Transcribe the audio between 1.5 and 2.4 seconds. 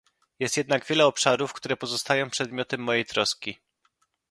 które pozostają